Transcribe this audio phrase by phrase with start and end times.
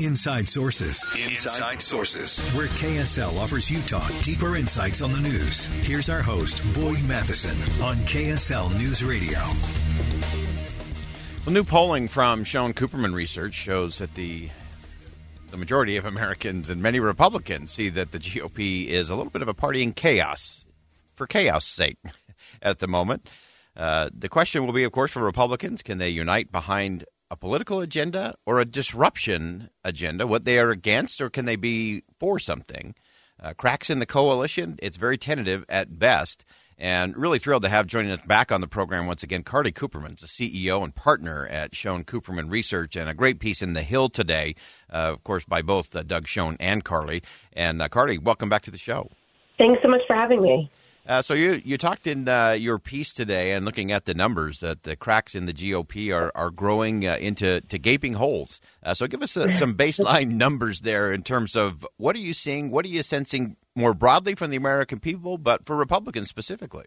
[0.00, 1.02] Inside Sources.
[1.18, 2.40] Inside Sources.
[2.50, 5.66] Where KSL offers Utah deeper insights on the news.
[5.88, 9.38] Here's our host, Boyd Matheson, on KSL News Radio.
[11.46, 14.50] Well, new polling from Schoen Cooperman Research shows that the
[15.50, 19.40] the majority of Americans and many Republicans see that the GOP is a little bit
[19.42, 20.66] of a party in chaos,
[21.14, 21.96] for chaos' sake,
[22.62, 23.30] at the moment.
[23.74, 27.80] Uh, the question will be, of course, for Republicans: Can they unite behind a political
[27.80, 30.26] agenda or a disruption agenda?
[30.26, 32.94] What they are against, or can they be for something?
[33.42, 34.76] Uh, cracks in the coalition.
[34.82, 36.44] It's very tentative at best.
[36.78, 40.20] And really thrilled to have joining us back on the program once again, Carly Cooperman,
[40.20, 44.10] the CEO and partner at Schoen Cooperman Research, and a great piece in The Hill
[44.10, 44.54] today,
[44.92, 47.22] uh, of course, by both uh, Doug Schoen and Carly.
[47.54, 49.10] And uh, Carly, welcome back to the show.
[49.56, 50.70] Thanks so much for having me.
[51.06, 54.58] Uh, so you you talked in uh, your piece today, and looking at the numbers,
[54.58, 58.60] that the cracks in the GOP are are growing uh, into to gaping holes.
[58.82, 62.34] Uh, so give us uh, some baseline numbers there in terms of what are you
[62.34, 66.86] seeing, what are you sensing more broadly from the American people, but for Republicans specifically.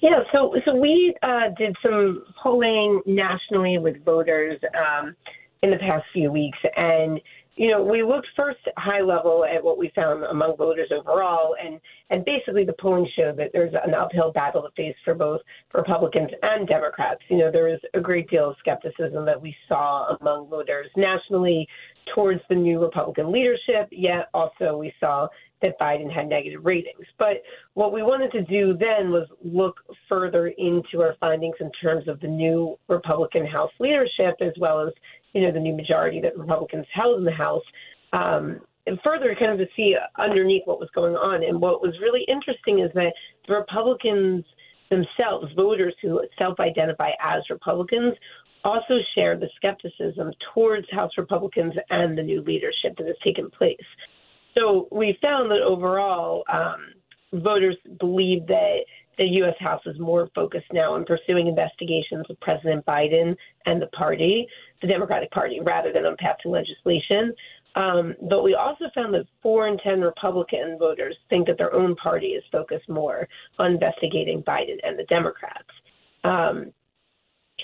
[0.00, 5.14] Yeah, so so we uh, did some polling nationally with voters um,
[5.62, 7.20] in the past few weeks, and
[7.56, 11.80] you know, we looked first high level at what we found among voters overall, and
[12.10, 15.40] and basically the polling showed that there's an uphill battle to face for both
[15.74, 17.20] Republicans and Democrats.
[17.28, 21.66] You know, there was a great deal of skepticism that we saw among voters nationally
[22.14, 25.26] towards the new Republican leadership, yet also we saw
[25.62, 27.06] that Biden had negative ratings.
[27.18, 27.42] But
[27.74, 29.76] what we wanted to do then was look
[30.08, 34.92] further into our findings in terms of the new Republican House leadership as well as
[35.36, 37.62] you know, the new majority that Republicans held in the House.
[38.14, 41.44] Um, and further, kind of to see underneath what was going on.
[41.44, 43.12] And what was really interesting is that
[43.46, 44.44] the Republicans
[44.90, 48.14] themselves, voters who self identify as Republicans,
[48.64, 53.76] also share the skepticism towards House Republicans and the new leadership that has taken place.
[54.56, 56.92] So we found that overall, um,
[57.32, 58.78] voters believe that
[59.18, 59.54] the U.S.
[59.58, 63.34] House is more focused now on pursuing investigations of President Biden
[63.64, 64.46] and the party,
[64.82, 67.34] the Democratic Party, rather than on passing legislation.
[67.76, 71.94] Um, but we also found that four in 10 Republican voters think that their own
[71.96, 73.28] party is focused more
[73.58, 75.68] on investigating Biden and the Democrats.
[76.24, 76.72] Um,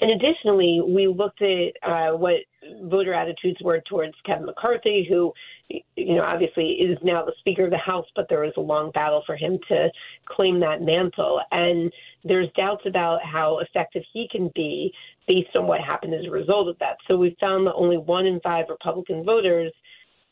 [0.00, 2.36] and additionally, we looked at uh, what
[2.82, 5.32] voter attitudes were towards Kevin McCarthy, who,
[5.68, 8.90] you know, obviously is now the Speaker of the House, but there was a long
[8.92, 9.90] battle for him to
[10.26, 11.40] claim that mantle.
[11.50, 11.92] And
[12.24, 14.92] there's doubts about how effective he can be
[15.26, 16.96] based on what happened as a result of that.
[17.08, 19.72] So we found that only one in five Republican voters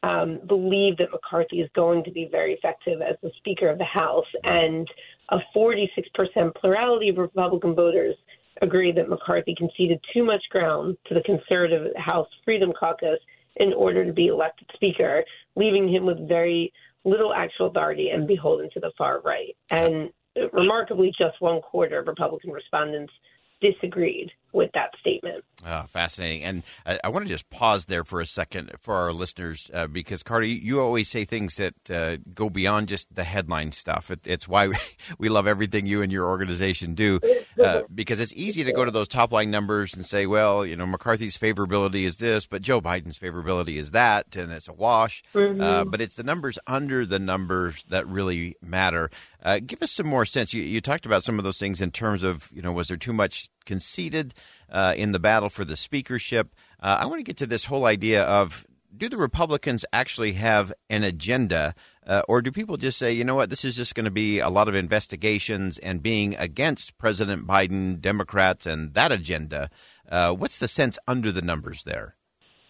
[0.03, 3.85] um, believe that McCarthy is going to be very effective as the Speaker of the
[3.85, 4.89] House, and
[5.29, 8.17] a 46% plurality of Republican voters
[8.61, 13.19] agree that McCarthy conceded too much ground to the conservative House Freedom Caucus
[13.57, 15.25] in order to be elected Speaker,
[15.57, 16.73] leaving him with very
[17.05, 19.57] little actual authority and beholden to the far right.
[19.71, 20.11] And
[20.53, 23.13] remarkably, just one quarter of Republican respondents
[23.61, 25.45] disagreed with that statement.
[25.67, 26.43] Oh, fascinating.
[26.43, 29.87] And I, I, want to just pause there for a second for our listeners uh,
[29.87, 34.11] because, Carly, you always say things that uh, go beyond just the headline stuff.
[34.11, 34.77] It, it's why we,
[35.19, 37.21] we, love everything you and your organization do
[37.63, 40.77] uh, because it's easy to go to those top line numbers and say, well, you
[40.77, 45.23] know, McCarthy's favorability is this, but Joe Biden's favorability is that, and it's a wash.
[45.35, 45.61] Mm-hmm.
[45.61, 49.11] Uh, but it's the numbers under the numbers that really matter.
[49.43, 50.55] Uh, give us some more sense.
[50.55, 52.97] You, you talked about some of those things in terms of, you know, was there
[52.97, 54.35] too much conceded
[54.71, 56.55] uh, in the battle for the speakership.
[56.81, 60.73] Uh, I want to get to this whole idea of do the Republicans actually have
[60.89, 61.75] an agenda,
[62.07, 64.41] uh, or do people just say, you know what, this is just going to be
[64.41, 69.71] a lot of investigations and being against President Biden, Democrats, and that agenda?
[70.09, 72.17] Uh, what's the sense under the numbers there?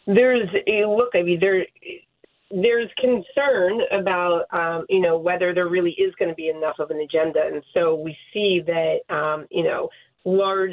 [0.07, 1.11] There's a look.
[1.15, 1.67] I mean, there
[2.51, 6.91] there's concern about um, you know whether there really is going to be enough of
[6.91, 9.89] an agenda, and so we see that um, you know
[10.25, 10.73] large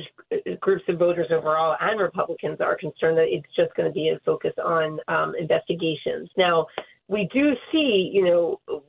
[0.60, 4.20] groups of voters overall and Republicans are concerned that it's just going to be a
[4.26, 6.30] focus on um, investigations.
[6.38, 6.68] Now,
[7.08, 8.82] we do see, you know,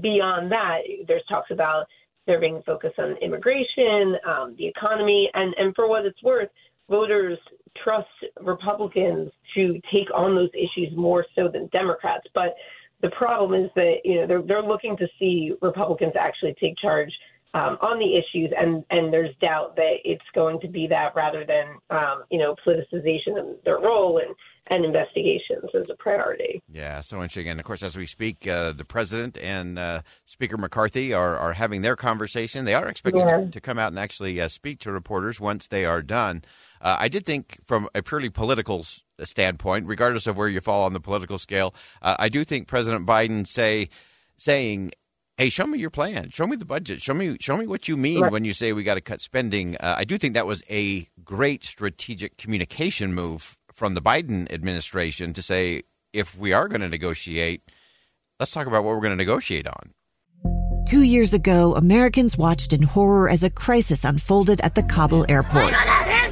[0.00, 1.86] beyond that, there's talks about
[2.26, 6.48] there being focus on immigration, um, the economy, and, and for what it's worth,
[6.90, 7.38] voters
[7.82, 8.08] trust
[8.42, 12.26] Republicans to take on those issues more so than Democrats.
[12.34, 12.54] But
[13.02, 17.12] the problem is that you know they're they're looking to see Republicans actually take charge
[17.56, 21.44] um, on the issues, and and there's doubt that it's going to be that rather
[21.46, 24.34] than um, you know politicization of their role and
[24.68, 26.60] and investigations as a priority.
[26.70, 27.48] Yeah, so interesting.
[27.48, 31.52] And of course, as we speak, uh, the president and uh, Speaker McCarthy are, are
[31.52, 32.64] having their conversation.
[32.64, 33.38] They are expected yeah.
[33.38, 36.42] to, to, come out and actually uh, speak to reporters once they are done.
[36.80, 38.84] Uh, I did think, from a purely political
[39.22, 41.72] standpoint, regardless of where you fall on the political scale,
[42.02, 43.88] uh, I do think President Biden say
[44.36, 44.90] saying
[45.36, 46.30] hey show me your plan.
[46.30, 47.02] Show me the budget.
[47.02, 48.32] Show me show me what you mean right.
[48.32, 49.76] when you say we got to cut spending.
[49.76, 55.32] Uh, i do think that was a great strategic communication move from the biden administration
[55.32, 57.62] to say if we are going to negotiate
[58.40, 59.92] let's talk about what we're going to negotiate on.
[60.88, 65.74] Two years ago americans watched in horror as a crisis unfolded at the kabul airport.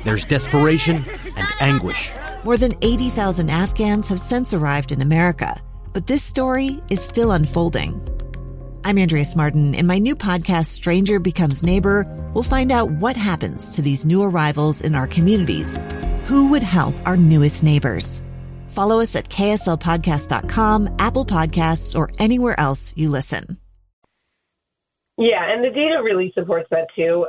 [0.04, 0.96] There's desperation
[1.36, 2.10] and anguish.
[2.44, 5.60] More than 80000 afghans have since arrived in america
[5.92, 8.13] but this story is still unfolding
[8.86, 9.74] I'm Andrea Smardon.
[9.74, 12.04] In my new podcast, Stranger Becomes Neighbor,
[12.34, 15.78] we'll find out what happens to these new arrivals in our communities.
[16.26, 18.22] Who would help our newest neighbors?
[18.68, 23.56] Follow us at kslpodcast.com, Apple Podcasts, or anywhere else you listen.
[25.16, 27.26] Yeah, and the data really supports that too.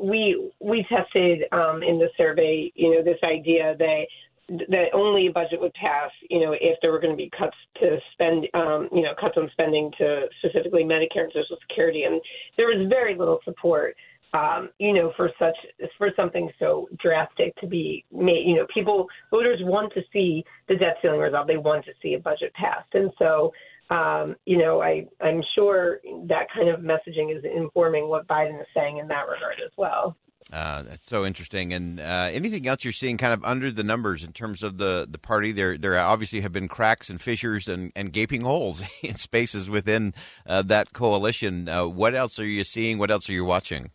[0.00, 4.06] We we tested um, in the survey, you know, this idea that
[4.48, 7.56] that only a budget would pass, you know, if there were going to be cuts
[7.80, 12.20] to spend, um, you know, cuts on spending to specifically Medicare and Social Security, and
[12.56, 13.96] there was very little support,
[14.34, 15.56] um, you know, for such
[15.98, 18.44] for something so drastic to be made.
[18.46, 21.48] You know, people voters want to see the debt ceiling resolved.
[21.48, 23.52] They want to see a budget passed, and so.
[23.88, 28.66] Um, you know, I, I'm sure that kind of messaging is informing what Biden is
[28.74, 30.16] saying in that regard as well.
[30.52, 31.72] Uh, that's so interesting.
[31.72, 35.06] And uh, anything else you're seeing kind of under the numbers in terms of the,
[35.10, 35.50] the party?
[35.50, 40.14] There there obviously have been cracks and fissures and, and gaping holes in spaces within
[40.46, 41.68] uh, that coalition.
[41.68, 42.98] Uh, what else are you seeing?
[42.98, 43.90] What else are you watching?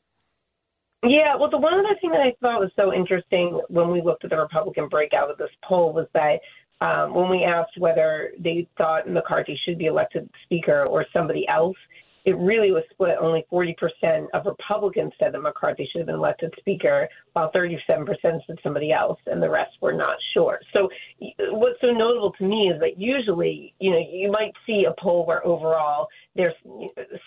[1.04, 4.24] Yeah, well, the one other thing that I thought was so interesting when we looked
[4.24, 6.42] at the Republican breakout of this poll was that
[6.80, 11.78] um, when we asked whether they thought McCarthy should be elected Speaker or somebody else,
[12.26, 13.16] it really was split.
[13.20, 18.58] Only 40% of Republicans said that McCarthy should have been elected Speaker, while 37% said
[18.62, 20.60] somebody else, and the rest were not sure.
[20.74, 20.90] So,
[21.50, 25.26] what's so notable to me is that usually, you know, you might see a poll
[25.26, 26.54] where overall there's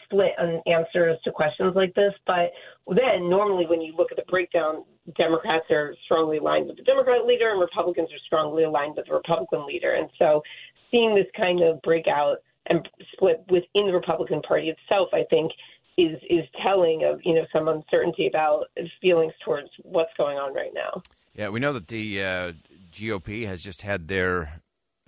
[0.04, 2.52] split on answers to questions like this, but
[2.88, 4.84] then normally when you look at the breakdown,
[5.16, 9.12] Democrats are strongly aligned with the Democrat leader, and Republicans are strongly aligned with the
[9.12, 9.94] Republican leader.
[9.94, 10.42] And so,
[10.90, 15.52] seeing this kind of breakout and split within the Republican Party itself, I think,
[15.96, 18.66] is is telling of you know some uncertainty about
[19.00, 21.02] feelings towards what's going on right now.
[21.34, 22.52] Yeah, we know that the uh,
[22.92, 24.60] GOP has just had their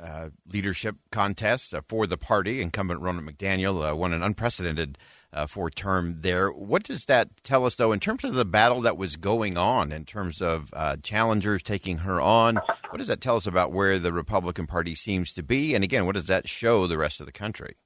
[0.03, 2.61] uh, leadership contest uh, for the party.
[2.61, 4.99] Incumbent Ronna McDaniel uh, won an unprecedented
[5.32, 6.50] uh, for term there.
[6.50, 9.93] What does that tell us, though, in terms of the battle that was going on,
[9.93, 12.56] in terms of uh, challengers taking her on?
[12.56, 15.75] What does that tell us about where the Republican Party seems to be?
[15.75, 17.76] And again, what does that show the rest of the country?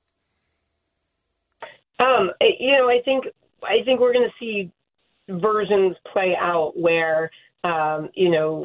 [1.99, 3.25] Um, you know, I think
[3.63, 4.71] I think we're going to see
[5.29, 7.31] versions play out where
[7.63, 8.65] um, you know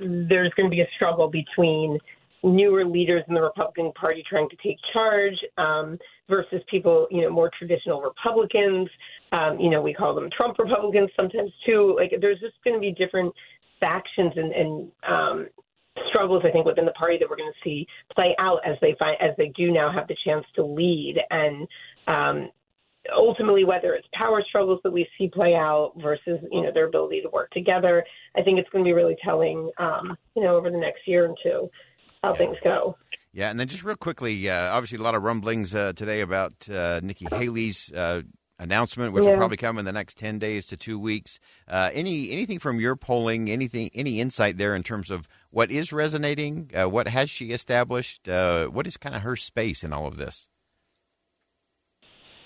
[0.00, 1.98] there's going to be a struggle between
[2.42, 5.98] newer leaders in the Republican Party trying to take charge um,
[6.28, 8.88] versus people, you know, more traditional Republicans.
[9.32, 11.94] Um, you know, we call them Trump Republicans sometimes too.
[11.98, 13.34] Like, there's just going to be different
[13.78, 15.48] factions and, and um,
[16.08, 18.94] struggles, I think, within the party that we're going to see play out as they
[18.98, 21.66] find as they do now have the chance to lead and.
[22.06, 22.50] Um,
[23.16, 27.22] ultimately whether it's power struggles that we see play out versus you know their ability
[27.22, 28.04] to work together
[28.36, 31.26] i think it's going to be really telling um, you know over the next year
[31.26, 31.68] or two
[32.22, 32.38] how yeah.
[32.38, 32.96] things go.
[33.32, 36.68] Yeah, and then just real quickly, uh, obviously a lot of rumblings uh, today about
[36.68, 38.22] uh, Nikki Haley's uh,
[38.58, 39.30] announcement, which yeah.
[39.30, 41.38] will probably come in the next ten days to two weeks.
[41.68, 43.48] Uh, any anything from your polling?
[43.48, 43.90] Anything?
[43.94, 46.70] Any insight there in terms of what is resonating?
[46.74, 48.26] Uh, what has she established?
[48.26, 50.48] what is kind of her space in all of this?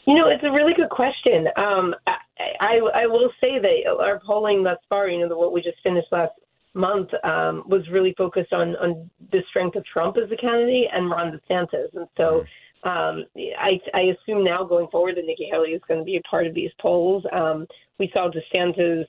[0.06, 1.48] You know, it's a really good question.
[1.56, 2.16] Um, I,
[2.60, 5.78] I, I will say that our polling thus far, you know, the, what we just
[5.82, 6.32] finished last
[6.74, 11.10] month um, was really focused on on the strength of Trump as a candidate and
[11.10, 12.44] Ron DeSantis, and so.
[12.86, 13.24] Um,
[13.58, 16.46] I, I assume now going forward that Nikki Haley is going to be a part
[16.46, 17.24] of these polls.
[17.32, 17.66] Um,
[17.98, 19.06] we saw DeSantis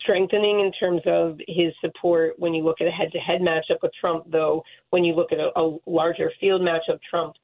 [0.00, 4.24] strengthening in terms of his support when you look at a head-to-head matchup with Trump,
[4.30, 7.34] though when you look at a, a larger field matchup, Trump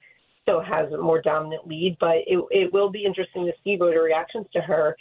[0.43, 1.97] still has a more dominant lead.
[2.01, 4.97] But it, it will be interesting to see voter reactions to her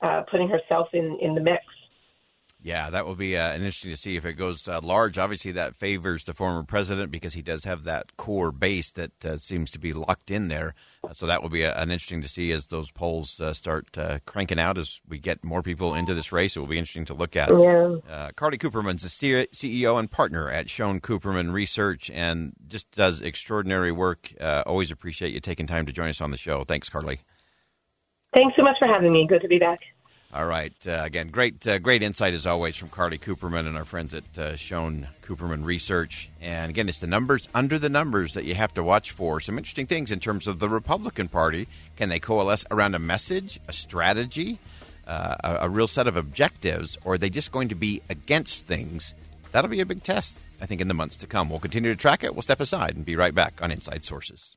[0.00, 1.64] uh, putting herself in, in the mix.
[2.64, 5.18] Yeah, that will be uh, interesting to see if it goes uh, large.
[5.18, 9.36] Obviously, that favors the former president because he does have that core base that uh,
[9.36, 10.74] seems to be locked in there.
[11.06, 13.98] Uh, so that will be a, an interesting to see as those polls uh, start
[13.98, 16.56] uh, cranking out as we get more people into this race.
[16.56, 17.50] It will be interesting to look at.
[17.50, 18.30] Yeah.
[18.34, 24.32] Carly Cooperman's the CEO and partner at Schoen Cooperman Research and just does extraordinary work.
[24.40, 26.64] always appreciate you taking time to join us on the show.
[26.64, 27.20] Thanks, Carly.
[28.34, 29.26] Thanks so much for having me.
[29.28, 29.80] Good to be back.
[30.34, 30.74] All right.
[30.84, 34.24] Uh, again, great, uh, great insight as always from Carly Cooperman and our friends at
[34.36, 36.28] uh, Cooperman Research.
[36.40, 39.40] And again, it's the numbers under the numbers that you have to watch for.
[39.40, 41.68] Some interesting things in terms of the Republican Party.
[41.94, 44.58] Can they coalesce around a message, a strategy,
[45.06, 48.66] uh, a, a real set of objectives, or are they just going to be against
[48.66, 49.14] things?
[49.52, 51.48] That'll be a big test, I think, in the months to come.
[51.48, 52.34] We'll continue to track it.
[52.34, 54.56] We'll step aside and be right back on Inside Sources.